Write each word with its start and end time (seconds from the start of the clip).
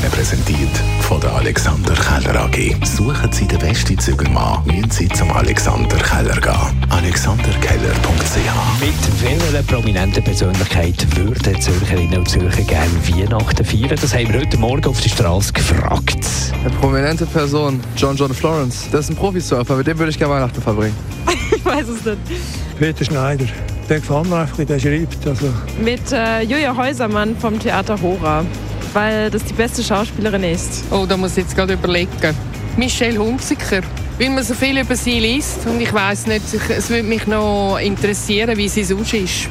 Ihnen 0.00 0.10
präsentiert 0.12 0.70
von 1.00 1.20
der 1.20 1.32
Alexander 1.34 1.94
Keller 1.94 2.44
AG. 2.44 2.86
Suchen 2.86 3.32
Sie 3.32 3.46
den 3.46 3.58
besten 3.58 3.98
Zügelmann, 3.98 4.64
müssen 4.64 4.90
Sie 4.90 5.08
zum 5.08 5.30
Alexander 5.30 5.96
Keller 5.96 6.40
gehen. 6.40 6.86
AlexanderKeller.ch 6.88 8.80
Mit 8.80 9.22
welcher 9.22 9.62
prominenten 9.62 10.22
Persönlichkeit 10.24 11.06
würden 11.16 11.60
Zürcherinnen 11.60 12.18
und 12.18 12.28
Zürcher 12.28 12.62
gerne 12.62 12.90
Weihnachten 13.04 13.64
feiern? 13.64 13.98
Das 14.00 14.14
haben 14.14 14.32
wir 14.32 14.40
heute 14.40 14.56
Morgen 14.56 14.86
auf 14.86 15.00
der 15.00 15.10
Straße 15.10 15.52
gefragt. 15.52 16.24
Eine 16.60 16.70
prominente 16.76 17.26
Person, 17.26 17.80
John 17.96 18.16
John 18.16 18.32
Florence. 18.32 18.88
Das 18.90 19.00
ist 19.06 19.10
ein 19.10 19.16
Profisurfer, 19.16 19.76
mit 19.76 19.86
dem 19.86 19.98
würde 19.98 20.10
ich 20.10 20.18
gerne 20.18 20.34
Weihnachten 20.34 20.62
verbringen. 20.62 20.96
ich 21.54 21.64
weiß 21.64 21.88
es 21.88 22.04
nicht. 22.04 22.18
Peter 22.78 23.04
Schneider. 23.04 23.44
Der 23.88 24.00
gefällt 24.00 24.28
mir 24.30 24.36
einfach, 24.36 24.58
wie 24.58 24.64
der 24.64 24.78
schreibt. 24.78 25.26
Also. 25.26 25.52
Mit 25.82 26.12
äh, 26.12 26.42
Julia 26.42 26.74
Häusermann 26.74 27.36
vom 27.36 27.58
Theater 27.58 28.00
Hora, 28.00 28.44
weil 28.92 29.30
das 29.30 29.44
die 29.44 29.54
beste 29.54 29.82
Schauspielerin 29.82 30.44
ist. 30.44 30.84
Oh, 30.90 31.06
da 31.08 31.16
muss 31.16 31.32
ich 31.32 31.44
jetzt 31.44 31.56
gerade 31.56 31.74
überlegen. 31.74 32.10
Michelle 32.76 33.18
Hunziker, 33.18 33.80
weil 34.18 34.30
man 34.30 34.44
so 34.44 34.54
viel 34.54 34.78
über 34.78 34.96
sie 34.96 35.18
liest 35.18 35.66
und 35.66 35.80
ich 35.80 35.92
weiß 35.92 36.26
nicht, 36.26 36.42
es 36.68 36.88
würde 36.88 37.02
mich 37.02 37.26
noch 37.26 37.78
interessieren, 37.78 38.56
wie 38.56 38.68
sie 38.68 38.84
sonst 38.84 39.12
ist. 39.14 39.48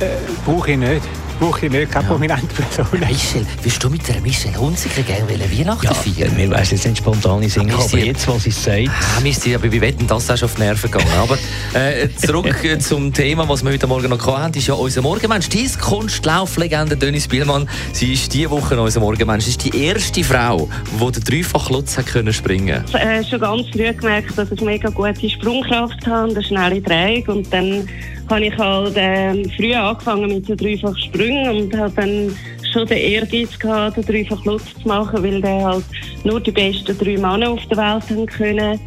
Äh, 0.00 0.06
Brauche 0.44 0.72
ich 0.72 0.78
nicht 0.78 1.02
brauche 1.42 1.66
ich 1.66 1.72
nicht, 1.72 1.90
keine 1.90 2.04
ja. 2.04 2.10
prominente 2.10 2.46
Person. 2.46 2.86
Michel, 3.00 3.44
willst 3.62 3.82
du 3.82 3.90
mit 3.90 4.06
der 4.06 4.20
Michelle 4.20 4.56
Hunziker 4.56 5.02
gerne 5.02 5.28
Weihnachten 5.28 5.86
ja, 5.86 5.92
feiern? 5.92 6.36
Mir 6.36 6.48
weiss 6.50 6.70
jetzt 6.70 6.86
nicht 6.86 6.98
spontan 6.98 7.48
Sinn, 7.48 7.68
aber 7.68 7.82
sie, 7.82 7.98
jetzt, 7.98 8.28
was 8.28 8.44
sie 8.44 8.52
sagt... 8.52 8.88
Ah, 8.88 9.22
wir 9.22 9.34
sind 9.34 9.56
aber 9.56 9.72
wir 9.72 9.80
wetten, 9.80 10.06
das 10.06 10.30
ist 10.30 10.44
auf 10.44 10.54
die 10.54 10.62
Nerven 10.62 10.88
gegangen. 10.88 11.10
aber 11.18 11.36
äh, 11.74 12.08
zurück 12.14 12.54
zum 12.78 13.12
Thema, 13.12 13.48
was 13.48 13.64
wir 13.64 13.72
heute 13.72 13.88
Morgen 13.88 14.08
noch 14.08 14.24
hatten, 14.24 14.56
ist 14.56 14.68
ja 14.68 14.74
unser 14.74 15.02
Morgenmensch. 15.02 15.48
Die 15.48 15.68
Kunstlauflegende 15.80 16.96
Dennis 16.96 17.26
Bielmann, 17.26 17.68
sie 17.92 18.12
ist 18.12 18.32
diese 18.32 18.50
Woche 18.50 18.80
unser 18.80 19.00
Morgenmensch. 19.00 19.44
Sie 19.44 19.50
ist 19.50 19.64
die 19.64 19.84
erste 19.84 20.22
Frau, 20.22 20.68
die 20.92 21.12
den 21.12 21.24
dreifach 21.24 21.70
Lutz 21.70 21.98
hat 21.98 22.06
können 22.06 22.32
springen 22.32 22.84
Ich 22.86 22.94
habe 22.94 23.24
schon 23.24 23.40
ganz 23.40 23.66
früh 23.72 23.92
gemerkt, 23.92 24.38
dass 24.38 24.52
ich 24.52 24.60
mega 24.60 24.90
gute 24.90 25.28
Sprungkraft 25.28 26.06
habe, 26.06 26.30
eine 26.30 26.42
schnelle 26.42 26.80
Drehung 26.80 27.38
und 27.38 27.52
dann 27.52 27.88
habe 28.32 28.46
ich 28.46 28.56
halt 28.56 28.96
äh, 28.96 29.44
früh 29.56 29.74
angefangen 29.74 30.28
mit 30.28 30.46
so 30.46 30.54
dreifach 30.54 30.96
Sprüngen 30.96 31.48
und 31.64 31.76
habe 31.76 31.92
dann 31.94 32.34
schon 32.72 32.86
den 32.86 32.96
Ehrgeiz 32.96 33.58
gehabt, 33.58 33.98
den 33.98 34.06
dreifach 34.06 34.42
Lutz 34.46 34.64
zu 34.80 34.88
machen, 34.88 35.22
weil 35.22 35.40
der 35.42 35.62
halt 35.62 35.84
nur 36.24 36.40
die 36.40 36.50
besten 36.50 36.96
drei 36.96 37.18
Männer 37.18 37.50
auf 37.50 37.66
der 37.66 37.76
Welt 37.76 38.08
haben 38.08 38.26
können 38.26 38.80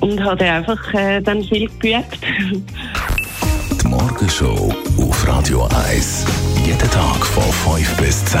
und 0.00 0.22
habe 0.22 0.44
einfach 0.44 0.94
äh, 0.94 1.20
dann 1.20 1.44
viel 1.44 1.68
geübt. 1.78 2.18
Die 3.82 3.86
Morgenshow 3.86 4.74
auf 4.98 5.28
Radio 5.28 5.68
1. 5.88 6.26
Jeden 6.66 6.90
Tag 6.90 7.24
von 7.24 7.76
5 7.76 7.96
bis 7.98 8.24
10. 8.24 8.40